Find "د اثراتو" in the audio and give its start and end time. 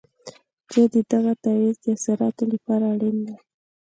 1.81-2.43